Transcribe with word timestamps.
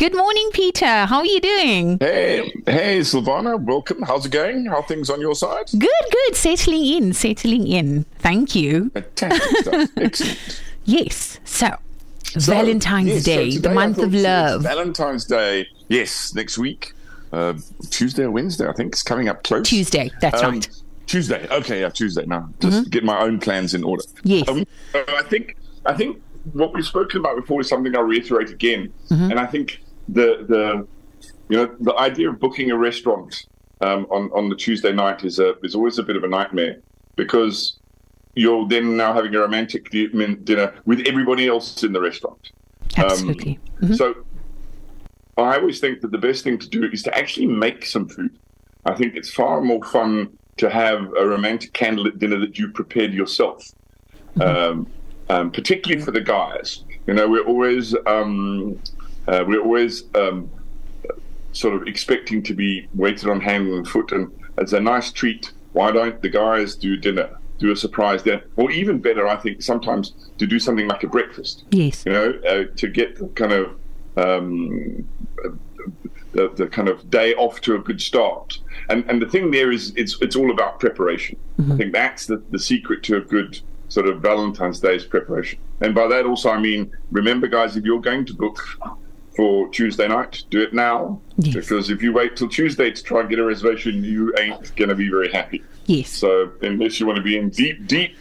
Good 0.00 0.14
morning, 0.16 0.48
Peter. 0.54 1.04
How 1.04 1.18
are 1.18 1.26
you 1.26 1.40
doing? 1.40 1.98
Hey, 2.00 2.50
hey, 2.64 3.00
Silvana, 3.00 3.60
welcome. 3.62 4.00
How's 4.00 4.24
it 4.24 4.32
going? 4.32 4.64
How 4.64 4.76
are 4.76 4.82
things 4.84 5.10
on 5.10 5.20
your 5.20 5.34
side? 5.34 5.66
Good, 5.78 5.90
good. 6.10 6.34
Settling 6.36 6.86
in, 6.86 7.12
settling 7.12 7.66
in. 7.66 8.04
Thank 8.18 8.54
you. 8.54 8.88
Fantastic 8.94 9.56
stuff. 9.58 9.90
Excellent. 9.98 10.62
Yes. 10.86 11.38
So, 11.44 11.76
So, 12.24 12.50
Valentine's 12.50 13.08
yes, 13.08 13.24
Day, 13.24 13.50
today 13.50 13.58
the 13.68 13.74
month 13.74 13.98
of 13.98 14.14
love. 14.14 14.62
Valentine's 14.62 15.26
Day, 15.26 15.68
yes, 15.88 16.34
next 16.34 16.56
week. 16.56 16.94
Uh, 17.30 17.52
Tuesday 17.90 18.22
or 18.22 18.30
Wednesday, 18.30 18.66
I 18.66 18.72
think. 18.72 18.94
It's 18.94 19.02
coming 19.02 19.28
up 19.28 19.42
close. 19.44 19.68
Tuesday. 19.68 20.10
That's 20.22 20.42
Um, 20.42 20.54
right. 20.54 20.68
Tuesday. 21.06 21.46
Okay, 21.50 21.82
yeah, 21.82 21.90
Tuesday. 21.90 22.24
Now, 22.24 22.48
just 22.60 22.88
get 22.88 23.04
my 23.04 23.20
own 23.20 23.38
plans 23.38 23.74
in 23.74 23.84
order. 23.84 24.04
Yes. 24.24 24.48
Um, 24.48 24.64
I 24.94 25.22
think 25.24 25.58
I 25.84 25.92
think 25.92 26.22
what 26.54 26.72
we've 26.72 26.86
spoken 26.86 27.20
about 27.20 27.36
before 27.36 27.60
is 27.60 27.68
something 27.68 27.94
I'll 27.94 28.02
reiterate 28.02 28.48
again, 28.48 28.90
Mm-hmm. 29.10 29.30
and 29.32 29.38
I 29.38 29.44
think 29.44 29.82
the 30.08 30.44
the 30.48 30.86
you 31.48 31.56
know 31.56 31.74
the 31.80 31.94
idea 31.96 32.30
of 32.30 32.38
booking 32.40 32.70
a 32.70 32.76
restaurant 32.76 33.46
um, 33.80 34.06
on 34.10 34.30
on 34.32 34.48
the 34.48 34.56
Tuesday 34.56 34.92
night 34.92 35.24
is 35.24 35.38
a 35.38 35.54
is 35.62 35.74
always 35.74 35.98
a 35.98 36.02
bit 36.02 36.16
of 36.16 36.24
a 36.24 36.28
nightmare 36.28 36.80
because 37.16 37.78
you're 38.34 38.66
then 38.68 38.96
now 38.96 39.12
having 39.12 39.34
a 39.34 39.40
romantic 39.40 39.90
dinner 39.90 40.74
with 40.86 41.00
everybody 41.06 41.48
else 41.48 41.82
in 41.82 41.92
the 41.92 42.00
restaurant. 42.00 42.52
Absolutely. 42.96 43.58
Mhm. 43.82 43.96
So 43.96 44.14
I 45.36 45.56
always 45.56 45.80
think 45.80 46.00
that 46.02 46.12
the 46.12 46.18
best 46.18 46.44
thing 46.44 46.58
to 46.58 46.68
do 46.68 46.84
is 46.84 47.02
to 47.04 47.16
actually 47.16 47.46
make 47.46 47.84
some 47.84 48.08
food. 48.08 48.30
I 48.84 48.94
think 48.94 49.16
it's 49.16 49.30
far 49.30 49.60
more 49.60 49.82
fun 49.84 50.30
to 50.58 50.70
have 50.70 51.12
a 51.18 51.26
romantic 51.26 51.72
candlelit 51.72 52.18
dinner 52.18 52.38
that 52.38 52.58
you 52.58 52.68
prepared 52.68 53.12
yourself, 53.12 53.66
um, 54.40 54.86
um, 55.28 55.50
particularly 55.50 56.02
for 56.02 56.10
the 56.10 56.20
guys. 56.20 56.84
You 57.06 57.14
know, 57.14 57.28
we're 57.28 57.44
always 57.44 57.94
um, 58.06 58.78
uh, 59.30 59.44
we're 59.46 59.62
always 59.62 60.04
um, 60.14 60.50
sort 61.52 61.74
of 61.74 61.86
expecting 61.86 62.42
to 62.42 62.54
be 62.54 62.88
waited 62.94 63.28
on 63.28 63.40
hand 63.40 63.68
and 63.68 63.86
foot, 63.88 64.12
and 64.12 64.30
it's 64.58 64.72
a 64.72 64.80
nice 64.80 65.10
treat, 65.12 65.52
why 65.72 65.90
don't 65.92 66.20
the 66.20 66.28
guys 66.28 66.74
do 66.74 66.96
dinner? 66.96 67.30
Do 67.58 67.70
a 67.70 67.76
surprise 67.76 68.22
dinner, 68.22 68.42
or 68.56 68.70
even 68.70 68.98
better, 68.98 69.26
I 69.26 69.36
think 69.36 69.62
sometimes 69.62 70.14
to 70.38 70.46
do 70.46 70.58
something 70.58 70.88
like 70.88 71.02
a 71.04 71.08
breakfast 71.08 71.64
Yes. 71.70 72.04
you 72.06 72.12
know, 72.12 72.30
uh, 72.48 72.64
to 72.76 72.88
get 72.88 73.16
the 73.16 73.28
kind 73.28 73.52
of 73.52 73.66
um, 74.16 75.06
the, 76.32 76.48
the 76.56 76.66
kind 76.66 76.88
of 76.88 77.10
day 77.10 77.34
off 77.34 77.60
to 77.62 77.74
a 77.74 77.78
good 77.78 78.00
start. 78.00 78.58
And 78.88 79.04
and 79.10 79.20
the 79.20 79.26
thing 79.26 79.50
there 79.50 79.70
is, 79.70 79.92
it's 79.96 80.20
it's 80.22 80.36
all 80.36 80.50
about 80.50 80.80
preparation. 80.80 81.36
I 81.72 81.76
think 81.76 81.92
that's 81.92 82.26
the, 82.26 82.42
the 82.50 82.58
secret 82.58 83.02
to 83.04 83.16
a 83.16 83.20
good 83.20 83.60
sort 83.88 84.06
of 84.08 84.20
Valentine's 84.22 84.80
Day's 84.80 85.04
preparation. 85.04 85.58
And 85.82 85.94
by 85.94 86.06
that 86.08 86.24
also 86.24 86.50
I 86.50 86.58
mean, 86.58 86.90
remember, 87.10 87.46
guys, 87.46 87.76
if 87.76 87.84
you're 87.84 88.00
going 88.00 88.24
to 88.26 88.34
book 88.34 88.58
for 89.36 89.68
Tuesday 89.68 90.08
night, 90.08 90.44
do 90.50 90.60
it 90.60 90.74
now. 90.74 91.20
Yes. 91.38 91.54
Because 91.54 91.90
if 91.90 92.02
you 92.02 92.12
wait 92.12 92.36
till 92.36 92.48
Tuesday 92.48 92.90
to 92.90 93.02
try 93.02 93.20
and 93.20 93.30
get 93.30 93.38
a 93.38 93.44
reservation, 93.44 94.02
you 94.02 94.34
ain't 94.38 94.74
going 94.76 94.88
to 94.88 94.94
be 94.94 95.08
very 95.08 95.30
happy. 95.30 95.62
Yes. 95.86 96.10
So 96.10 96.52
unless 96.62 97.00
you 97.00 97.06
want 97.06 97.16
to 97.16 97.22
be 97.22 97.36
in 97.36 97.50
deep, 97.50 97.86
deep 97.86 98.16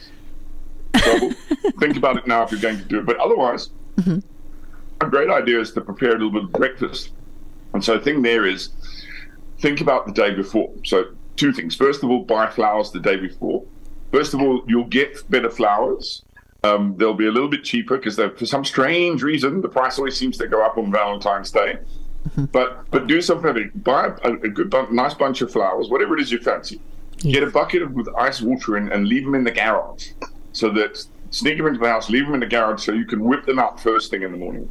trouble, 0.95 1.31
think 1.79 1.97
about 1.97 2.17
it 2.17 2.27
now 2.27 2.43
if 2.43 2.51
you're 2.51 2.61
going 2.61 2.77
to 2.77 2.83
do 2.83 2.99
it. 2.99 3.05
But 3.05 3.17
otherwise, 3.17 3.69
mm-hmm. 3.97 4.19
a 5.01 5.09
great 5.09 5.29
idea 5.29 5.59
is 5.59 5.71
to 5.73 5.81
prepare 5.81 6.11
a 6.11 6.13
little 6.13 6.31
bit 6.31 6.43
of 6.43 6.51
breakfast. 6.51 7.11
And 7.73 7.83
so 7.83 7.97
the 7.97 8.03
thing 8.03 8.21
there 8.21 8.45
is, 8.45 8.69
think 9.59 9.81
about 9.81 10.05
the 10.05 10.13
day 10.13 10.33
before. 10.33 10.71
So 10.85 11.05
two 11.35 11.53
things. 11.53 11.75
First 11.75 12.03
of 12.03 12.09
all, 12.09 12.23
buy 12.23 12.47
flowers 12.47 12.91
the 12.91 12.99
day 12.99 13.15
before. 13.15 13.63
First 14.11 14.33
of 14.33 14.41
all, 14.41 14.63
you'll 14.67 14.85
get 14.85 15.29
better 15.29 15.49
flowers. 15.49 16.23
Um, 16.63 16.95
they'll 16.97 17.13
be 17.13 17.27
a 17.27 17.31
little 17.31 17.47
bit 17.47 17.63
cheaper 17.63 17.97
because 17.97 18.15
for 18.15 18.45
some 18.45 18.65
strange 18.65 19.23
reason, 19.23 19.61
the 19.61 19.69
price 19.69 19.97
always 19.97 20.17
seems 20.17 20.37
to 20.39 20.47
go 20.47 20.63
up 20.65 20.77
on 20.77 20.91
Valentine's 20.91 21.51
Day. 21.51 21.77
But 22.51 22.89
but 22.91 23.07
do 23.07 23.21
something. 23.21 23.71
Buy 23.75 24.11
a, 24.23 24.33
a 24.33 24.49
good, 24.49 24.69
bun- 24.69 24.93
nice 24.93 25.13
bunch 25.13 25.41
of 25.41 25.51
flowers, 25.51 25.89
whatever 25.89 26.17
it 26.17 26.21
is 26.21 26.31
you 26.31 26.37
fancy. 26.39 26.81
Get 27.19 27.43
a 27.43 27.47
bucket 27.47 27.81
of, 27.81 27.93
with 27.93 28.09
ice 28.17 28.41
water 28.41 28.75
in 28.77 28.91
and 28.91 29.07
leave 29.07 29.23
them 29.23 29.35
in 29.35 29.45
the 29.45 29.51
garage, 29.51 30.09
so 30.51 30.69
that 30.71 31.03
sneak 31.31 31.57
them 31.57 31.67
into 31.67 31.79
the 31.79 31.87
house, 31.87 32.09
leave 32.09 32.25
them 32.25 32.33
in 32.33 32.41
the 32.41 32.45
garage, 32.45 32.85
so 32.85 32.91
you 32.91 33.05
can 33.05 33.23
whip 33.23 33.45
them 33.45 33.57
out 33.57 33.79
first 33.79 34.11
thing 34.11 34.23
in 34.23 34.31
the 34.33 34.37
morning. 34.37 34.69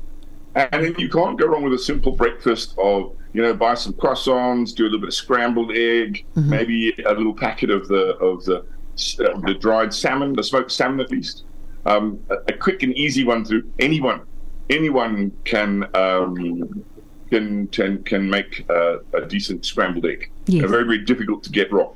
And 0.54 0.84
then 0.84 0.94
you 0.98 1.08
can't 1.08 1.38
go 1.38 1.46
wrong 1.46 1.62
with 1.62 1.72
a 1.72 1.78
simple 1.78 2.12
breakfast 2.12 2.74
of, 2.78 3.16
you 3.32 3.42
know, 3.42 3.54
buy 3.54 3.74
some 3.74 3.94
croissants, 3.94 4.74
do 4.74 4.84
a 4.84 4.86
little 4.86 5.00
bit 5.00 5.08
of 5.08 5.14
scrambled 5.14 5.72
egg, 5.72 6.24
maybe 6.34 6.92
a 7.06 7.12
little 7.14 7.34
packet 7.34 7.70
of 7.70 7.88
the 7.88 8.16
of 8.18 8.44
the 8.44 8.58
uh, 8.58 9.40
the 9.40 9.56
dried 9.58 9.92
salmon, 9.92 10.32
the 10.34 10.42
smoked 10.42 10.70
salmon 10.70 11.00
at 11.00 11.10
least. 11.10 11.44
Um, 11.88 12.20
a, 12.30 12.34
a 12.48 12.52
quick 12.52 12.82
and 12.82 12.92
easy 12.94 13.24
one 13.24 13.44
through 13.44 13.64
anyone 13.78 14.20
anyone 14.70 15.32
can 15.44 15.84
um, 15.96 16.84
can 17.30 17.66
can 17.68 18.02
can 18.04 18.28
make 18.28 18.66
uh, 18.68 18.98
a 19.14 19.22
decent 19.26 19.64
scrambled 19.64 20.04
egg. 20.06 20.30
Yes. 20.46 20.60
They're 20.60 20.68
very 20.70 20.84
very 20.84 21.04
difficult 21.04 21.42
to 21.44 21.50
get 21.50 21.72
wrong. 21.72 21.94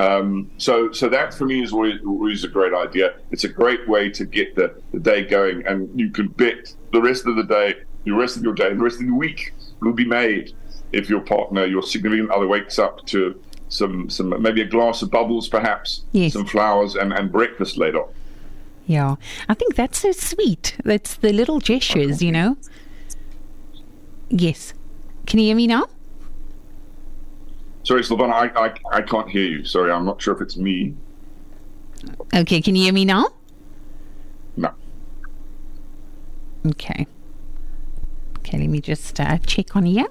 Um, 0.00 0.50
so, 0.58 0.90
so 0.90 1.08
that 1.08 1.32
for 1.32 1.46
me 1.46 1.62
is 1.62 1.72
always, 1.72 2.00
always 2.04 2.42
a 2.42 2.48
great 2.48 2.74
idea. 2.74 3.14
It's 3.30 3.44
a 3.44 3.48
great 3.48 3.88
way 3.88 4.10
to 4.10 4.24
get 4.24 4.56
the, 4.56 4.74
the 4.92 4.98
day 4.98 5.24
going, 5.24 5.64
and 5.64 5.88
you 5.98 6.10
can 6.10 6.26
bet 6.26 6.74
the 6.92 7.00
rest 7.00 7.24
of 7.26 7.36
the 7.36 7.44
day, 7.44 7.76
the 8.04 8.10
rest 8.10 8.36
of 8.36 8.42
your 8.42 8.52
day, 8.52 8.70
the 8.70 8.82
rest 8.82 9.00
of 9.00 9.06
the 9.06 9.14
week 9.14 9.54
will 9.80 9.92
be 9.92 10.04
made 10.04 10.54
if 10.90 11.08
your 11.08 11.20
partner, 11.20 11.66
your 11.66 11.82
significant 11.82 12.30
other, 12.32 12.48
wakes 12.48 12.80
up 12.80 13.06
to 13.06 13.40
some, 13.68 14.10
some 14.10 14.34
maybe 14.42 14.60
a 14.60 14.66
glass 14.66 15.02
of 15.02 15.10
bubbles, 15.12 15.48
perhaps, 15.48 16.02
Yes. 16.10 16.32
some 16.32 16.46
flowers, 16.46 16.96
and, 16.96 17.12
and 17.12 17.30
breakfast 17.30 17.76
later. 17.76 18.02
Yeah. 18.90 19.14
I 19.48 19.54
think 19.54 19.76
that's 19.76 19.98
so 20.00 20.10
sweet. 20.10 20.76
That's 20.84 21.14
the 21.14 21.32
little 21.32 21.60
gestures, 21.60 22.20
you 22.20 22.32
know? 22.32 22.56
Yes. 24.28 24.74
Can 25.26 25.38
you 25.38 25.46
hear 25.46 25.54
me 25.54 25.68
now? 25.68 25.86
Sorry, 27.84 28.02
Sylvana, 28.02 28.32
I, 28.32 28.66
I, 28.66 28.74
I 28.98 29.02
can't 29.02 29.28
hear 29.30 29.44
you. 29.44 29.64
Sorry, 29.64 29.92
I'm 29.92 30.04
not 30.04 30.20
sure 30.20 30.34
if 30.34 30.40
it's 30.40 30.56
me. 30.56 30.96
Okay. 32.34 32.60
Can 32.60 32.74
you 32.74 32.82
hear 32.82 32.92
me 32.92 33.04
now? 33.04 33.28
No. 34.56 34.72
Okay. 36.66 37.06
Okay. 38.38 38.58
Let 38.58 38.68
me 38.70 38.80
just 38.80 39.20
uh, 39.20 39.38
check 39.38 39.76
on 39.76 39.84
here. 39.84 40.08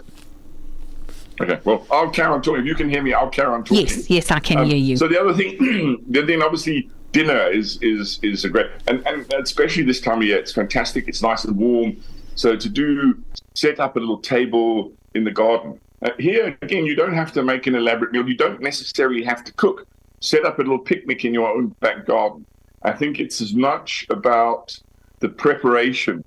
Okay. 1.41 1.59
Well, 1.66 1.85
I'll 1.91 2.09
carry 2.12 2.31
on 2.31 2.41
talking. 2.41 2.62
If 2.62 2.66
you 2.66 2.75
can 2.75 2.89
hear 2.89 3.03
me, 3.03 3.13
I'll 3.13 3.29
carry 3.29 3.50
on 3.53 3.66
talking. 3.66 3.88
Yes. 3.88 4.09
Yes, 4.09 4.31
I 4.31 4.39
can 4.39 4.59
Um, 4.59 4.68
hear 4.68 4.78
you. 4.78 4.95
So 4.95 5.09
the 5.09 5.19
other 5.19 5.34
thing, 5.34 5.57
the 6.09 6.25
thing, 6.25 6.41
obviously, 6.41 6.89
dinner 7.12 7.47
is 7.47 7.78
is 7.81 8.20
is 8.22 8.46
a 8.46 8.50
great, 8.50 8.68
and, 8.88 9.06
and 9.08 9.31
especially 9.34 9.84
this 9.84 10.02
time 10.02 10.20
of 10.20 10.24
year, 10.24 10.38
it's 10.38 10.53
fantastic. 10.53 11.08
It's 11.08 11.22
nice 11.22 11.46
and 11.46 11.56
warm. 11.56 11.97
So 12.36 12.56
to 12.56 12.70
do, 12.70 13.22
set 13.56 13.80
up 13.80 13.96
a 13.96 14.00
little 14.00 14.20
table 14.20 14.94
in 15.14 15.24
the 15.24 15.31
garden. 15.31 15.80
Uh, 16.02 16.12
here 16.18 16.58
again, 16.62 16.86
you 16.86 16.96
don't 16.96 17.14
have 17.14 17.34
to 17.34 17.44
make 17.44 17.68
an 17.68 17.75
elaborate 17.75 18.12
meal. 18.12 18.28
You 18.28 18.38
don't 18.38 18.62
necessarily 18.62 19.24
have 19.24 19.44
to 19.44 19.53
cook. 19.53 19.86
Set 20.22 20.46
up 20.46 20.59
a 20.59 20.62
little 20.62 20.80
picnic 20.80 21.25
in 21.25 21.34
your 21.34 21.50
own 21.50 21.69
back 21.80 22.06
garden. 22.06 22.46
I 22.84 22.94
think 22.94 23.19
it's 23.19 23.42
as 23.42 23.53
much 23.53 24.06
about 24.09 24.80
the 25.19 25.30
preparation 25.30 26.24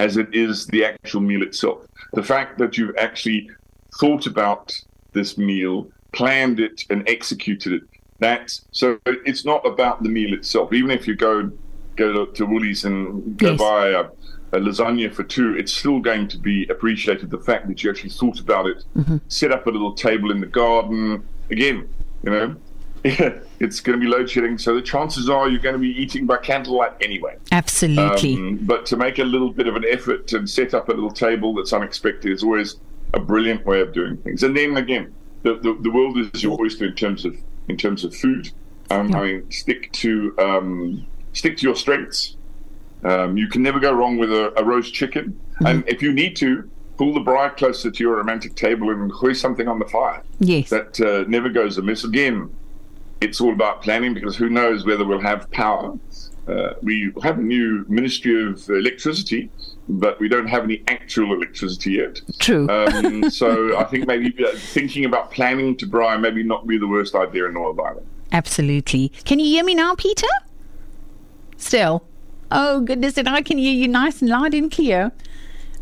as 0.00 0.16
it 0.16 0.34
is 0.34 0.66
the 0.66 0.84
actual 0.84 1.20
meal 1.20 1.42
itself. 1.42 1.86
The 2.12 2.22
fact 2.22 2.58
that 2.58 2.76
you've 2.76 2.96
actually 2.98 3.50
thought 3.98 4.26
about 4.26 4.72
this 5.12 5.38
meal, 5.38 5.90
planned 6.12 6.60
it, 6.60 6.82
and 6.90 7.08
executed 7.08 7.72
it. 7.74 7.82
That's 8.18 8.64
so. 8.70 8.98
It's 9.06 9.44
not 9.44 9.66
about 9.66 10.02
the 10.02 10.08
meal 10.08 10.34
itself. 10.34 10.72
Even 10.72 10.90
if 10.90 11.06
you 11.08 11.14
go 11.16 11.50
go 11.96 12.26
to 12.26 12.46
Woolies 12.46 12.84
and 12.84 13.36
go 13.36 13.50
Yes. 13.50 13.58
buy 13.58 13.88
a, 13.88 14.04
a 14.52 14.60
lasagna 14.60 15.12
for 15.12 15.22
two, 15.24 15.56
it's 15.56 15.72
still 15.72 16.00
going 16.00 16.28
to 16.28 16.38
be 16.38 16.66
appreciated. 16.68 17.30
The 17.30 17.38
fact 17.38 17.68
that 17.68 17.82
you 17.82 17.90
actually 17.90 18.10
thought 18.10 18.40
about 18.40 18.66
it, 18.66 18.84
set 19.28 19.52
up 19.52 19.66
a 19.66 19.70
little 19.70 19.92
table 19.94 20.30
in 20.30 20.40
the 20.40 20.46
garden. 20.46 21.22
Again, 21.50 21.88
you 22.22 22.30
know, 22.30 22.56
it's 23.04 23.80
going 23.80 23.98
to 23.98 24.04
be 24.04 24.10
load 24.10 24.30
shedding, 24.30 24.58
so 24.58 24.74
the 24.74 24.82
chances 24.82 25.28
are 25.28 25.48
you're 25.48 25.60
going 25.60 25.74
to 25.74 25.78
be 25.78 25.90
eating 26.00 26.24
by 26.26 26.36
candlelight 26.38 26.92
anyway. 27.00 27.36
Absolutely. 27.52 28.34
Um, 28.34 28.58
but 28.62 28.86
to 28.86 28.96
make 28.96 29.18
a 29.18 29.24
little 29.24 29.50
bit 29.52 29.66
of 29.66 29.76
an 29.76 29.84
effort 29.88 30.32
and 30.32 30.48
set 30.48 30.72
up 30.72 30.88
a 30.88 30.92
little 30.92 31.10
table 31.10 31.52
that's 31.54 31.72
unexpected 31.72 32.32
is 32.32 32.42
always 32.42 32.76
a 33.12 33.20
brilliant 33.20 33.64
way 33.66 33.80
of 33.80 33.92
doing 33.92 34.16
things. 34.18 34.42
And 34.42 34.56
then 34.56 34.76
again, 34.76 35.12
the, 35.42 35.54
the, 35.56 35.76
the 35.82 35.90
world 35.90 36.16
is 36.18 36.42
your 36.42 36.58
oyster 36.60 36.86
in 36.86 36.94
terms 36.94 37.24
of 37.24 37.36
in 37.68 37.76
terms 37.76 38.04
of 38.04 38.14
food. 38.14 38.50
Um, 38.90 39.08
Yeah. 39.08 39.18
I 39.18 39.22
mean, 39.24 39.50
stick 39.50 39.92
to 39.92 40.34
um, 40.38 41.06
stick 41.32 41.56
to 41.58 41.62
your 41.62 41.76
strengths. 41.76 42.36
Um, 43.02 43.36
you 43.36 43.48
can 43.48 43.62
never 43.62 43.80
go 43.80 43.92
wrong 43.92 44.16
with 44.16 44.32
a, 44.32 44.58
a 44.58 44.64
roast 44.64 44.94
chicken. 44.94 45.38
And 45.64 45.84
if 45.86 46.02
you 46.02 46.12
need 46.12 46.36
to, 46.36 46.68
pull 46.96 47.12
the 47.12 47.20
braai 47.20 47.56
closer 47.56 47.90
to 47.90 48.02
your 48.02 48.16
romantic 48.16 48.54
table 48.54 48.90
and 48.90 49.10
hoist 49.10 49.40
something 49.40 49.68
on 49.68 49.78
the 49.78 49.84
fire. 49.86 50.22
yes. 50.40 50.70
That 50.70 51.00
uh, 51.00 51.28
never 51.28 51.48
goes 51.48 51.76
amiss. 51.78 52.04
Again, 52.04 52.54
it's 53.20 53.40
all 53.40 53.52
about 53.52 53.82
planning 53.82 54.14
because 54.14 54.36
who 54.36 54.48
knows 54.48 54.84
whether 54.84 55.04
we'll 55.04 55.20
have 55.20 55.50
power. 55.50 55.98
Uh, 56.46 56.74
we 56.82 57.12
have 57.22 57.38
a 57.38 57.42
new 57.42 57.84
Ministry 57.88 58.50
of 58.50 58.68
Electricity, 58.68 59.50
but 59.88 60.18
we 60.20 60.28
don't 60.28 60.46
have 60.46 60.64
any 60.64 60.82
actual 60.88 61.32
electricity 61.34 61.92
yet. 61.92 62.20
True. 62.38 62.68
Um, 62.68 63.30
so 63.30 63.76
I 63.76 63.84
think 63.84 64.06
maybe 64.06 64.34
uh, 64.44 64.50
thinking 64.56 65.04
about 65.04 65.30
planning 65.30 65.76
to 65.76 65.86
braai 65.86 66.20
maybe 66.20 66.42
not 66.42 66.66
be 66.66 66.78
the 66.78 66.86
worst 66.88 67.14
idea 67.14 67.46
in 67.46 67.54
the 67.54 67.60
world 67.60 67.80
either. 67.80 68.02
Absolutely. 68.32 69.10
Can 69.24 69.38
you 69.38 69.46
hear 69.46 69.64
me 69.64 69.74
now, 69.74 69.94
Peter? 69.94 70.26
Still. 71.56 72.06
Oh, 72.50 72.80
goodness, 72.80 73.16
and 73.18 73.28
I 73.28 73.42
can 73.42 73.58
hear 73.58 73.72
you 73.72 73.88
nice 73.88 74.20
and 74.20 74.30
loud 74.30 74.54
and 74.54 74.70
clear. 74.70 75.12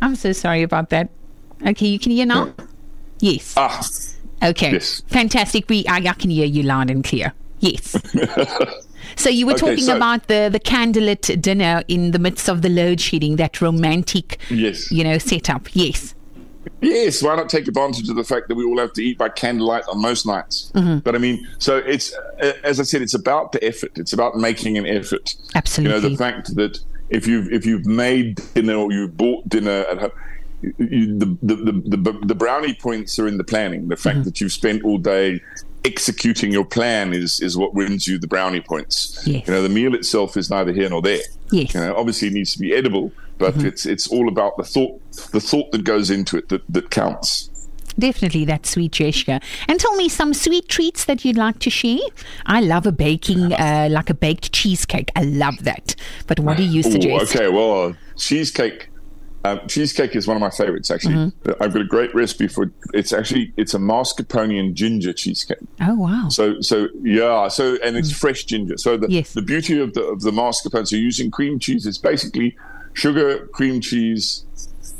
I'm 0.01 0.17
so 0.17 0.33
sorry 0.33 0.63
about 0.63 0.91
that. 0.91 1.11
Okay, 1.67 1.87
you 1.87 1.99
can 1.99 2.13
hear 2.13 2.27
now? 2.27 2.53
Yes. 3.21 3.55
Ah, 3.57 3.81
Okay. 4.43 4.73
Yes. 4.73 5.03
Fantastic. 5.07 5.69
We 5.69 5.87
I, 5.87 5.99
I 5.99 6.13
can 6.15 6.31
hear 6.31 6.47
you 6.47 6.65
loud 6.65 6.91
and 6.91 7.05
clear. 7.05 7.33
Yes. 7.61 7.97
so 9.17 9.29
you 9.29 9.47
were 9.47 9.53
Okay, 9.53 9.61
talking 9.61 9.85
so- 9.85 9.97
about 9.97 10.29
the 10.29 10.49
the 10.51 10.61
candlelit 10.61 11.41
dinner 11.41 11.83
in 11.89 12.11
the 12.11 12.19
midst 12.19 12.49
of 12.49 12.63
the 12.63 12.69
load 12.69 13.01
shedding, 13.01 13.37
that 13.37 13.61
romantic 13.61 14.39
Yes. 14.51 14.91
you 14.91 15.05
know, 15.05 15.19
setup. 15.19 15.69
Yes. 15.75 16.15
Yes, 16.81 17.23
why 17.23 17.35
not 17.37 17.49
take 17.49 17.67
advantage 17.69 18.09
of 18.09 18.17
the 18.17 18.25
fact 18.25 18.49
that 18.49 18.55
we 18.55 18.65
all 18.65 18.79
have 18.79 18.93
to 18.95 19.03
eat 19.03 19.19
by 19.19 19.29
candlelight 19.29 19.85
on 19.89 20.01
most 20.01 20.27
nights? 20.27 20.71
Mm-hmm. 20.75 20.99
But 20.99 21.15
I 21.15 21.19
mean, 21.19 21.47
so 21.59 21.79
it's 21.79 22.13
as 22.63 22.81
I 22.81 22.85
said, 22.85 23.03
it's 23.03 23.15
about 23.15 23.53
the 23.53 23.65
effort. 23.65 23.99
It's 23.99 24.13
about 24.13 24.37
making 24.37 24.79
an 24.79 24.87
effort. 24.87 25.35
Absolutely. 25.55 25.97
You 25.97 26.03
know, 26.03 26.09
the 26.09 26.17
fact 26.17 26.55
that 26.57 26.79
if 27.11 27.27
you've 27.27 27.53
if 27.53 27.67
you've 27.67 27.87
made 27.87 28.41
dinner 28.55 28.75
or 28.75 28.93
you've 28.93 29.17
bought 29.17 29.49
dinner 29.49 29.85
at 29.91 29.99
home. 29.99 30.11
You, 30.79 31.19
the, 31.19 31.27
the, 31.43 31.57
the, 31.57 31.97
the, 31.97 32.13
the 32.25 32.35
brownie 32.37 32.75
points 32.75 33.19
are 33.19 33.27
in 33.27 33.37
the 33.37 33.43
planning. 33.43 33.89
The 33.89 33.97
fact 33.97 34.19
mm-hmm. 34.19 34.25
that 34.27 34.41
you've 34.41 34.53
spent 34.53 34.85
all 34.85 34.97
day 34.97 35.41
executing 35.85 36.53
your 36.53 36.65
plan 36.65 37.13
is 37.13 37.41
is 37.41 37.57
what 37.57 37.75
wins 37.75 38.07
you 38.07 38.19
the 38.19 38.27
brownie 38.27 38.61
points. 38.61 39.23
Yes. 39.27 39.47
You 39.47 39.55
know, 39.55 39.63
the 39.63 39.69
meal 39.69 39.95
itself 39.95 40.37
is 40.37 40.51
neither 40.51 40.73
here 40.73 40.89
nor 40.89 41.03
there. 41.03 41.23
Yes. 41.51 41.75
You 41.75 41.81
know, 41.81 41.97
obviously 41.97 42.29
it 42.29 42.35
needs 42.35 42.53
to 42.55 42.59
be 42.59 42.75
edible, 42.75 43.13
but 43.39 43.57
it's 43.65 43.87
it's 43.87 44.09
all 44.09 44.29
about 44.29 44.57
the 44.57 44.65
thought 44.65 45.01
the 45.33 45.41
thought 45.41 45.73
that 45.73 45.85
goes 45.85 46.11
into 46.11 46.37
it 46.37 46.49
that, 46.49 46.63
that 46.69 46.91
counts. 46.91 47.49
Definitely 47.99 48.47
that 48.47 48.65
sweet 48.65 48.93
gesture. 48.93 49.39
And 49.69 49.79
tell 49.79 49.95
me 49.97 50.09
some 50.09 50.33
sweet 50.33 50.69
treats 50.69 51.05
that 51.05 51.25
you'd 51.27 51.37
like 51.37 51.59
to 51.59 51.71
share. 51.71 51.99
I 52.47 52.63
love 52.63 52.87
a 52.87 52.93
baking, 52.93 53.53
uh, 53.53 53.89
like 53.91 54.09
a 54.09 54.15
baked 54.15 54.51
cheesecake. 54.51 55.11
I 55.15 55.25
love 55.25 55.65
that. 55.65 55.95
But 56.27 56.41
what 56.41 56.57
do 56.57 56.63
you 56.63 56.81
Ooh, 56.81 56.91
suggest? 56.91 57.37
okay, 57.37 57.49
well, 57.49 57.89
uh, 57.89 57.93
cheesecake. 58.17 58.89
Um, 59.45 59.61
cheesecake 59.67 60.15
is 60.15 60.29
one 60.29 60.37
of 60.37 60.41
my 60.41 60.51
favorites. 60.51 60.91
Actually, 60.91 61.15
Mm-hmm. 61.15 61.63
I've 61.63 61.73
got 61.73 61.83
a 61.83 61.87
great 61.87 62.15
recipe 62.15 62.47
for. 62.49 62.71
It's 62.95 63.13
actually 63.13 63.53
it's 63.57 63.75
a 63.75 63.79
mascarpone 63.79 64.59
and 64.59 64.75
ginger 64.75 65.13
cheesecake. 65.13 65.59
Oh, 65.81 65.95
wow. 65.95 66.29
So 66.29 66.61
so 66.61 66.89
yeah. 67.03 67.49
So 67.49 67.77
and 67.83 67.97
it's 67.97 68.13
fresh 68.13 68.45
ginger. 68.45 68.77
So 68.79 68.97
the 68.97 69.09
Mm. 69.09 69.13
Yes. 69.13 69.33
the 69.33 69.43
beauty 69.43 69.81
of 69.81 69.95
the 69.95 70.03
of 70.05 70.21
the 70.23 70.31
mascarpone. 70.31 70.87
So 70.87 70.97
using 70.97 71.31
cream 71.31 71.59
cheese. 71.59 71.87
It's 71.87 71.99
basically 71.99 72.57
sugar, 72.95 73.47
cream 73.49 73.81
cheese, 73.81 74.45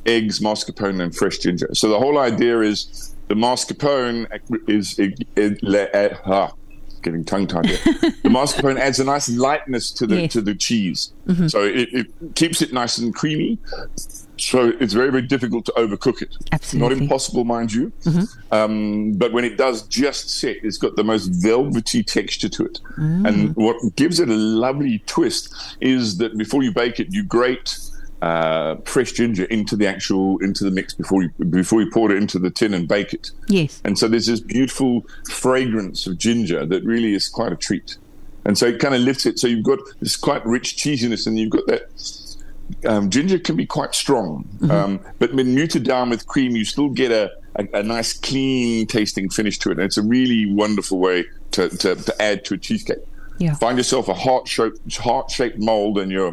eggs, 0.07 0.41
mascarpone, 0.41 1.01
and 1.03 1.15
fresh 1.15 1.39
ginger. 1.39 1.69
So 1.75 1.89
the 1.89 1.99
whole 1.99 2.19
idea 2.19 2.61
is 2.61 3.15
the 3.29 3.35
mascarpone 3.35 4.27
is 4.69 4.99
it, 4.99 5.25
it, 5.37 5.59
it, 5.63 6.21
ah, 6.27 6.53
getting 7.03 7.25
tongue 7.25 7.47
tied 7.47 7.67
here. 7.67 7.79
the 8.23 8.29
mascarpone 8.29 8.79
adds 8.79 8.99
a 9.01 9.05
nice 9.05 9.29
lightness 9.29 9.91
to 9.93 10.07
the 10.07 10.23
Yes. 10.23 10.33
to 10.33 10.41
the 10.41 10.55
cheese, 10.55 11.13
mm-hmm. 11.27 11.49
so 11.49 11.63
it, 11.63 11.89
it 11.93 12.07
keeps 12.35 12.63
it 12.63 12.73
nice 12.73 12.99
and 12.99 13.15
creamy. 13.15 13.59
So 14.39 14.73
it's 14.81 14.93
very 14.93 15.11
very 15.11 15.23
difficult 15.23 15.65
to 15.67 15.73
overcook 15.73 16.23
it. 16.23 16.37
Absolutely. 16.53 16.89
not 16.89 17.03
impossible, 17.03 17.45
mind 17.45 17.73
you. 17.73 17.93
Mm-hmm. 18.05 18.55
Um, 18.55 19.13
but 19.15 19.33
when 19.33 19.45
it 19.45 19.57
does 19.57 19.83
just 19.89 20.31
set, 20.31 20.57
it's 20.63 20.79
got 20.79 20.97
the 20.97 21.05
most 21.05 21.27
velvety 21.29 22.03
texture 22.03 22.49
to 22.49 22.65
it. 22.65 22.81
And 22.97 23.27
mm. 23.27 23.57
what 23.57 23.97
gives 23.97 24.21
it 24.21 24.29
a 24.29 24.35
lovely 24.35 25.01
twist 25.07 25.77
is 25.81 26.19
that 26.19 26.37
before 26.37 26.63
you 26.63 26.73
bake 26.73 27.01
it, 27.01 27.09
you 27.13 27.25
grate 27.25 27.79
uh, 28.23 28.77
fresh 28.85 29.13
ginger 29.13 29.45
into 29.47 29.75
the 29.75 29.87
actual 29.87 30.39
into 30.39 30.63
the 30.63 30.71
mix 30.71 30.95
before 30.95 31.25
you 31.25 31.31
before 31.51 31.83
you 31.83 31.91
pour 31.91 32.13
it 32.13 32.17
into 32.17 32.39
the 32.39 32.51
tin 32.51 32.73
and 32.73 32.87
bake 32.87 33.13
it. 33.13 33.33
Yes. 33.49 33.83
And 33.85 33.99
so 33.99 34.07
there's 34.07 34.27
this 34.27 34.39
beautiful 34.39 35.05
fragrance 35.29 36.07
of 36.07 36.19
ginger 36.19 36.65
that 36.65 36.85
really 36.85 37.15
is 37.15 37.29
quite 37.29 37.53
a 37.53 37.57
treat. 37.57 37.99
And 38.45 38.57
so 38.57 38.67
it 38.67 38.79
kind 38.79 38.95
of 38.95 39.01
lifts 39.01 39.27
it. 39.27 39.41
So 39.41 39.49
you've 39.49 39.65
got 39.65 39.81
this 40.01 40.17
quite 40.17 40.47
rich 40.47 40.77
cheesiness, 40.77 41.27
and 41.27 41.37
you've 41.37 41.51
got 41.51 41.67
that. 41.67 41.83
Um, 42.87 43.11
ginger 43.11 43.39
can 43.39 43.57
be 43.57 43.67
quite 43.67 43.95
strong, 43.95 44.49
um, 44.71 45.01
but 45.19 45.35
when 45.35 45.55
muted 45.55 45.83
down 45.83 46.09
with 46.09 46.27
cream, 46.27 46.57
you 46.57 46.65
still 46.65 46.89
get 46.89 47.11
a, 47.13 47.31
a, 47.57 47.81
a 47.81 47.83
nice, 47.83 48.15
clean 48.15 48.87
tasting 48.87 49.29
finish 49.29 49.59
to 49.59 49.71
it. 49.71 49.73
And 49.73 49.83
it's 49.83 49.99
a 49.99 50.03
really 50.03 50.51
wonderful 50.51 50.99
way 50.99 51.27
to, 51.51 51.69
to, 51.69 51.97
to 51.97 52.23
add 52.23 52.45
to 52.47 52.55
a 52.55 52.59
cheesecake. 52.59 52.99
Yeah. 53.39 53.55
Find 53.55 53.77
yourself 53.77 54.09
a 54.09 54.15
heart 54.15 54.49
shaped 54.49 54.97
heart 54.97 55.31
shaped 55.31 55.59
mold, 55.59 55.99
and 55.99 56.11
you're 56.11 56.33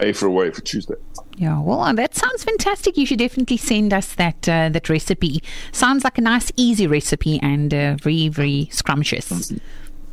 a 0.00 0.12
for 0.12 0.26
away 0.26 0.50
for 0.50 0.60
Tuesday. 0.60 0.96
Yeah, 1.38 1.60
well, 1.60 1.82
uh, 1.82 1.92
that 1.92 2.16
sounds 2.16 2.42
fantastic. 2.42 2.96
You 2.96 3.06
should 3.06 3.20
definitely 3.20 3.58
send 3.58 3.92
us 3.92 4.12
that 4.16 4.48
uh, 4.48 4.70
that 4.70 4.88
recipe. 4.88 5.40
Sounds 5.70 6.02
like 6.02 6.18
a 6.18 6.20
nice, 6.20 6.50
easy 6.56 6.88
recipe 6.88 7.38
and 7.40 7.72
uh, 7.72 7.94
very, 8.02 8.28
very 8.28 8.68
scrumptious. 8.72 9.52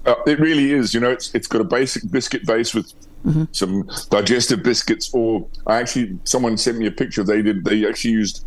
Uh, 0.06 0.14
it 0.28 0.40
really 0.40 0.72
is. 0.72 0.94
You 0.94 1.00
know, 1.00 1.10
it's 1.10 1.34
it's 1.34 1.48
got 1.48 1.62
a 1.62 1.64
basic 1.64 2.12
biscuit 2.12 2.46
base 2.46 2.76
with 2.76 2.94
some 3.54 3.90
digestive 4.12 4.62
biscuits. 4.62 5.12
Or 5.16 5.48
I 5.66 5.78
actually, 5.78 6.20
someone 6.26 6.58
sent 6.58 6.78
me 6.78 6.86
a 6.86 6.92
picture. 6.92 7.24
They 7.24 7.42
did. 7.42 7.66
They 7.66 7.88
actually 7.88 8.12
used 8.12 8.46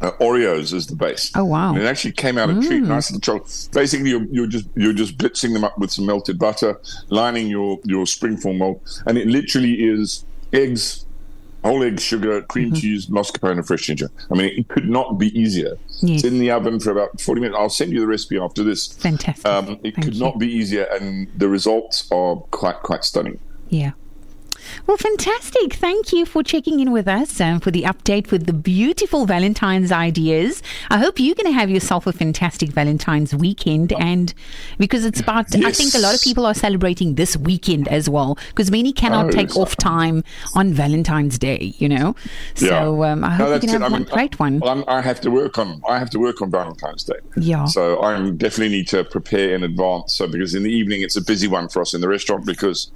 uh, 0.00 0.10
Oreos 0.20 0.72
as 0.72 0.88
the 0.88 0.96
base. 0.96 1.30
Oh, 1.36 1.44
wow. 1.44 1.70
And 1.70 1.82
it 1.82 1.86
actually 1.86 2.12
came 2.12 2.36
out 2.36 2.50
a 2.50 2.60
treat, 2.60 2.82
nice 2.82 3.10
and 3.10 3.22
chocolate. 3.22 3.68
Basically, 3.72 4.10
you're, 4.10 4.26
you're 4.30 4.46
just 4.46 4.66
you're 4.74 4.92
just 4.92 5.18
blitzing 5.18 5.52
them 5.52 5.62
up 5.62 5.78
with 5.78 5.92
some 5.92 6.06
melted 6.06 6.38
butter, 6.38 6.80
lining 7.10 7.46
your 7.46 7.78
your 7.84 8.06
springform 8.06 8.58
mold, 8.58 8.80
and 9.06 9.18
it 9.18 9.28
literally 9.28 9.74
is 9.74 10.24
eggs. 10.52 11.04
Whole 11.68 11.82
egg, 11.82 12.00
sugar, 12.00 12.40
cream 12.42 12.72
cheese, 12.72 13.06
mascarpone, 13.08 13.58
and 13.58 13.66
fresh 13.66 13.82
ginger. 13.82 14.10
I 14.30 14.34
mean, 14.34 14.58
it 14.58 14.68
could 14.68 14.88
not 14.88 15.18
be 15.18 15.38
easier. 15.38 15.76
Yes. 16.00 16.20
It's 16.20 16.24
in 16.24 16.38
the 16.38 16.50
oven 16.50 16.80
for 16.80 16.90
about 16.90 17.20
40 17.20 17.42
minutes. 17.42 17.58
I'll 17.58 17.68
send 17.68 17.92
you 17.92 18.00
the 18.00 18.06
recipe 18.06 18.38
after 18.38 18.64
this. 18.64 18.86
Fantastic. 18.94 19.46
Um, 19.46 19.72
it 19.82 19.94
Thank 19.94 20.02
could 20.02 20.14
you. 20.14 20.20
not 20.20 20.38
be 20.38 20.50
easier, 20.50 20.84
and 20.84 21.28
the 21.36 21.48
results 21.48 22.10
are 22.10 22.36
quite 22.36 22.76
quite 22.76 23.04
stunning. 23.04 23.38
Yeah. 23.68 23.92
Well, 24.86 24.96
fantastic. 24.96 25.74
Thank 25.74 26.12
you 26.12 26.24
for 26.26 26.42
checking 26.42 26.80
in 26.80 26.92
with 26.92 27.08
us 27.08 27.40
and 27.40 27.62
for 27.62 27.70
the 27.70 27.82
update 27.82 28.30
with 28.30 28.46
the 28.46 28.52
beautiful 28.52 29.26
Valentine's 29.26 29.92
ideas. 29.92 30.62
I 30.90 30.98
hope 30.98 31.18
you're 31.18 31.34
going 31.34 31.46
to 31.46 31.58
have 31.58 31.70
yourself 31.70 32.06
a 32.06 32.12
fantastic 32.12 32.70
Valentine's 32.70 33.34
weekend. 33.34 33.92
And 33.92 34.32
because 34.78 35.04
it's 35.04 35.20
about, 35.20 35.54
I 35.54 35.72
think 35.72 35.94
a 35.94 35.98
lot 35.98 36.14
of 36.14 36.22
people 36.22 36.46
are 36.46 36.54
celebrating 36.54 37.14
this 37.14 37.36
weekend 37.36 37.88
as 37.88 38.08
well, 38.08 38.38
because 38.48 38.70
many 38.70 38.92
cannot 38.92 39.26
Oh, 39.26 39.30
take 39.30 39.56
off 39.56 39.76
time 39.76 40.22
on 40.54 40.72
Valentine's 40.72 41.38
Day, 41.38 41.74
you 41.78 41.88
know? 41.88 42.14
So 42.54 43.04
um, 43.04 43.24
I 43.24 43.30
hope 43.30 43.48
No, 43.48 43.54
you 43.54 43.60
can 43.60 43.68
have 43.70 43.82
I 43.92 43.98
mean, 43.98 44.04
great 44.04 44.38
one. 44.38 44.62
I'm, 44.64 44.84
I 44.86 45.00
have 45.00 45.20
to 45.22 45.30
work 45.30 45.58
on. 45.58 45.80
I 45.88 45.98
have 45.98 46.10
to 46.10 46.18
work 46.18 46.40
on 46.40 46.50
Valentine's 46.50 47.04
Day. 47.04 47.18
Yeah. 47.36 47.64
So 47.64 48.00
I 48.00 48.30
definitely 48.30 48.68
need 48.70 48.88
to 48.88 49.04
prepare 49.04 49.54
in 49.54 49.62
advance. 49.62 50.14
So 50.14 50.26
because 50.28 50.54
in 50.54 50.62
the 50.62 50.72
evening 50.72 51.02
it's 51.02 51.16
a 51.16 51.22
busy 51.22 51.48
one 51.48 51.68
for 51.68 51.82
us 51.82 51.94
in 51.94 52.00
the 52.00 52.08
restaurant 52.08 52.46
because 52.46 52.90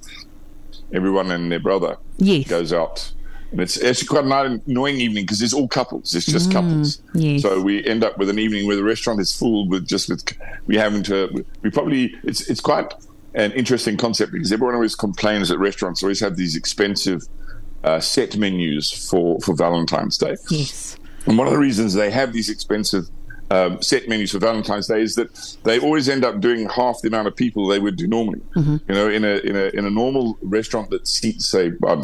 everyone 0.93 1.31
and 1.31 1.51
their 1.51 1.59
brother 1.59 1.97
Yes. 2.17 2.47
goes 2.47 2.71
out. 2.71 3.11
And 3.51 3.61
it's 3.61 3.81
actually 3.83 4.07
quite 4.07 4.25
an 4.25 4.61
annoying 4.65 4.99
evening 4.99 5.25
because 5.25 5.41
it's 5.41 5.53
all 5.53 5.67
couples. 5.67 6.15
It's 6.15 6.25
just 6.25 6.51
couples. 6.51 6.97
Mm, 7.13 7.33
yes. 7.33 7.41
So 7.43 7.61
we 7.61 7.85
end 7.85 8.03
up 8.03 8.17
with 8.17 8.29
an 8.29 8.39
evening 8.39 8.65
where 8.65 8.75
the 8.75 8.83
restaurant 8.83 9.19
is 9.19 9.31
full 9.35 9.67
with 9.67 9.87
just 9.87 10.09
with 10.09 10.23
we 10.65 10.75
having 10.75 11.03
to 11.03 11.45
we 11.61 11.69
probably 11.69 12.15
it's 12.23 12.49
it's 12.49 12.61
quite 12.61 12.91
an 13.35 13.51
interesting 13.51 13.95
concept 13.97 14.31
because 14.31 14.51
everyone 14.51 14.73
always 14.73 14.95
complains 14.95 15.49
that 15.49 15.59
restaurants 15.59 16.01
always 16.01 16.19
have 16.19 16.35
these 16.35 16.55
expensive 16.55 17.27
uh, 17.83 17.99
set 17.99 18.37
menus 18.37 18.89
for 19.09 19.39
for 19.41 19.55
Valentine's 19.55 20.17
Day. 20.17 20.35
Yes. 20.49 20.97
And 21.27 21.37
one 21.37 21.45
of 21.47 21.53
the 21.53 21.59
reasons 21.59 21.93
they 21.93 22.09
have 22.09 22.33
these 22.33 22.49
expensive 22.49 23.07
um, 23.53 23.81
set 23.81 24.07
menus 24.09 24.31
for 24.31 24.39
Valentine's 24.39 24.87
Day 24.87 25.01
is 25.01 25.15
that 25.15 25.57
they 25.63 25.79
always 25.79 26.09
end 26.09 26.25
up 26.25 26.39
doing 26.39 26.67
half 26.69 27.01
the 27.01 27.07
amount 27.07 27.27
of 27.27 27.35
people 27.35 27.67
they 27.67 27.79
would 27.79 27.95
do 27.95 28.07
normally. 28.07 28.41
You 28.87 28.95
know, 28.95 29.09
in 29.09 29.23
a 29.23 29.35
in 29.49 29.55
a 29.55 29.65
in 29.77 29.85
a 29.85 29.89
normal 29.89 30.37
restaurant 30.41 30.89
that 30.89 31.07
seats 31.07 31.45
say 31.45 31.71
um, 31.87 32.03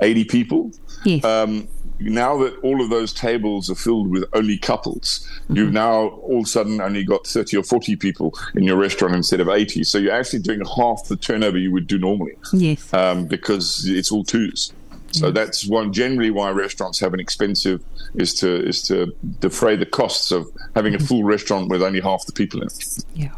eighty 0.00 0.24
people, 0.24 0.72
Yes. 1.04 1.22
um, 1.24 1.68
now 2.00 2.36
that 2.38 2.58
all 2.60 2.82
of 2.82 2.90
those 2.90 3.12
tables 3.12 3.70
are 3.70 3.74
filled 3.74 4.08
with 4.08 4.24
only 4.32 4.58
couples, 4.58 5.28
you've 5.48 5.72
now 5.72 6.08
all 6.08 6.38
of 6.38 6.44
a 6.44 6.48
sudden 6.48 6.80
only 6.80 7.04
got 7.04 7.26
30 7.26 7.56
or 7.56 7.62
40 7.62 7.96
people 7.96 8.34
in 8.54 8.64
your 8.64 8.76
restaurant 8.76 9.14
instead 9.14 9.40
of 9.40 9.48
80. 9.48 9.84
So 9.84 9.98
you're 9.98 10.12
actually 10.12 10.40
doing 10.40 10.62
half 10.76 11.06
the 11.08 11.16
turnover 11.16 11.56
you 11.58 11.72
would 11.72 11.86
do 11.86 11.98
normally 11.98 12.36
yes. 12.52 12.92
um, 12.92 13.26
because 13.26 13.86
it's 13.88 14.12
all 14.12 14.24
twos. 14.24 14.72
So 15.12 15.30
that's 15.30 15.66
one 15.66 15.92
generally 15.92 16.30
why 16.30 16.50
restaurants 16.50 17.00
have 17.00 17.14
an 17.14 17.20
expensive 17.20 17.82
is 18.14 18.34
to 18.34 18.66
is 18.66 18.82
to 18.82 19.14
defray 19.40 19.76
the 19.76 19.86
costs 19.86 20.30
of 20.30 20.46
having 20.74 20.94
a 20.94 20.98
full 20.98 21.24
restaurant 21.24 21.68
with 21.68 21.82
only 21.82 22.00
half 22.00 22.26
the 22.26 22.32
people 22.32 22.60
in 22.60 22.68
it. 22.68 23.04
Yeah. 23.14 23.30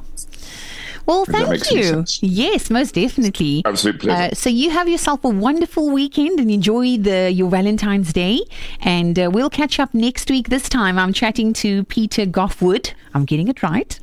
Well, 1.09 1.25
that 1.25 1.47
thank 1.47 1.71
you. 1.71 2.05
Yes, 2.21 2.69
most 2.69 2.95
definitely. 2.95 3.63
Absolute 3.65 3.99
pleasure. 3.99 4.25
Uh, 4.25 4.35
so 4.35 4.51
you 4.51 4.69
have 4.69 4.89
yourself 4.89 5.25
a 5.25 5.31
wonderful 5.31 5.89
weekend 5.89 6.39
and 6.39 6.51
enjoy 6.51 6.99
the 6.99 7.33
your 7.33 7.49
Valentine's 7.49 8.13
Day. 8.13 8.41
And 8.83 9.19
uh, 9.19 9.31
we'll 9.33 9.49
catch 9.49 9.81
up 9.81 9.95
next 9.95 10.29
week. 10.29 10.51
This 10.51 10.69
time 10.69 10.99
I'm 10.99 11.15
chatting 11.15 11.55
to 11.55 11.85
Peter 11.85 12.27
Goffe-Wood. 12.27 12.93
I'm 13.15 13.25
getting 13.25 13.49
it 13.49 13.63
right. 13.63 13.99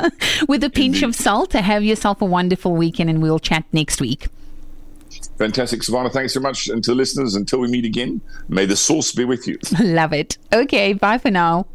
With 0.48 0.62
a 0.62 0.68
pinch 0.68 1.02
of 1.02 1.14
salt. 1.14 1.54
Have 1.54 1.82
yourself 1.82 2.20
a 2.20 2.26
wonderful 2.26 2.74
weekend 2.74 3.08
and 3.08 3.22
we'll 3.22 3.38
chat 3.38 3.64
next 3.72 3.98
week. 4.02 4.28
Fantastic, 5.40 5.82
Savannah. 5.82 6.10
Thanks 6.10 6.34
so 6.34 6.40
much. 6.40 6.68
And 6.68 6.84
to 6.84 6.90
the 6.90 6.94
listeners, 6.94 7.34
until 7.34 7.60
we 7.60 7.68
meet 7.68 7.86
again, 7.86 8.20
may 8.50 8.66
the 8.66 8.76
source 8.76 9.10
be 9.10 9.24
with 9.24 9.48
you. 9.48 9.58
Love 9.80 10.12
it. 10.12 10.36
Okay, 10.52 10.92
bye 10.92 11.16
for 11.16 11.30
now. 11.30 11.66